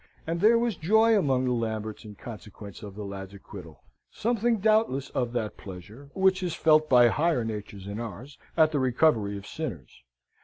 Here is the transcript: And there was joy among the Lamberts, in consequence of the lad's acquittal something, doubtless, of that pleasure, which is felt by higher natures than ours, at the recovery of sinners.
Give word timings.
And 0.25 0.41
there 0.41 0.57
was 0.57 0.75
joy 0.77 1.15
among 1.15 1.45
the 1.45 1.51
Lamberts, 1.51 2.03
in 2.05 2.15
consequence 2.15 2.81
of 2.81 2.95
the 2.95 3.03
lad's 3.05 3.35
acquittal 3.35 3.83
something, 4.09 4.57
doubtless, 4.57 5.11
of 5.11 5.31
that 5.33 5.57
pleasure, 5.57 6.09
which 6.15 6.41
is 6.41 6.55
felt 6.55 6.89
by 6.89 7.09
higher 7.09 7.45
natures 7.45 7.85
than 7.85 7.99
ours, 7.99 8.39
at 8.57 8.71
the 8.71 8.79
recovery 8.79 9.37
of 9.37 9.45
sinners. 9.45 10.01